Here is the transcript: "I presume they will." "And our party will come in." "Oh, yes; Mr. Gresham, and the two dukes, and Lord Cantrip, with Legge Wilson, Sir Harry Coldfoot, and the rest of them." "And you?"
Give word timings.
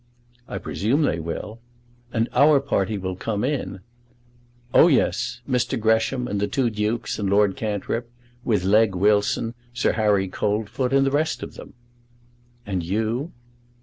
"I 0.47 0.57
presume 0.57 1.03
they 1.03 1.19
will." 1.19 1.59
"And 2.11 2.27
our 2.33 2.59
party 2.59 2.97
will 2.97 3.15
come 3.15 3.43
in." 3.43 3.81
"Oh, 4.73 4.87
yes; 4.87 5.41
Mr. 5.47 5.79
Gresham, 5.79 6.27
and 6.27 6.39
the 6.39 6.47
two 6.47 6.71
dukes, 6.71 7.19
and 7.19 7.29
Lord 7.29 7.55
Cantrip, 7.55 8.09
with 8.43 8.63
Legge 8.63 8.95
Wilson, 8.95 9.53
Sir 9.75 9.91
Harry 9.91 10.27
Coldfoot, 10.27 10.91
and 10.91 11.05
the 11.05 11.11
rest 11.11 11.43
of 11.43 11.53
them." 11.53 11.75
"And 12.65 12.81
you?" 12.81 13.31